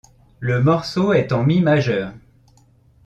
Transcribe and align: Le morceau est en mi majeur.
Le 0.39 0.63
morceau 0.63 1.13
est 1.13 1.31
en 1.31 1.43
mi 1.43 1.61
majeur. 1.61 2.11